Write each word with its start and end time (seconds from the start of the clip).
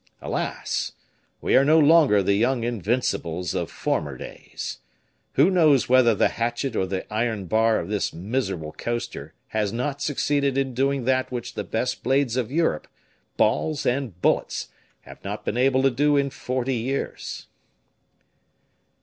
Alas! 0.19 0.93
we 1.41 1.55
are 1.55 1.63
no 1.63 1.77
longer 1.77 2.23
the 2.23 2.33
young 2.33 2.63
invincibles 2.63 3.53
of 3.53 3.69
former 3.69 4.17
days. 4.17 4.79
Who 5.33 5.51
knows 5.51 5.89
whether 5.89 6.15
the 6.15 6.29
hatchet 6.29 6.75
or 6.75 6.87
the 6.87 7.05
iron 7.13 7.45
bar 7.45 7.77
of 7.77 7.87
this 7.87 8.11
miserable 8.11 8.71
coaster 8.71 9.35
has 9.49 9.71
not 9.71 10.01
succeeded 10.01 10.57
in 10.57 10.73
doing 10.73 11.05
that 11.05 11.31
which 11.31 11.53
the 11.53 11.63
best 11.63 12.01
blades 12.01 12.35
of 12.35 12.51
Europe, 12.51 12.87
balls, 13.37 13.85
and 13.85 14.19
bullets 14.23 14.69
have 15.01 15.23
not 15.23 15.45
been 15.45 15.55
able 15.55 15.83
to 15.83 15.91
do 15.91 16.17
in 16.17 16.31
forty 16.31 16.77
years?" 16.77 17.45